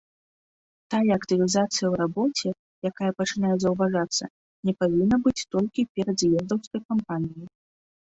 [0.93, 2.49] Тая актывізацыя ў рабоце,
[2.91, 4.23] якая пачынае заўважацца,
[4.71, 7.47] не павінна быць толькі перадз'ездаўскай кампаніяй.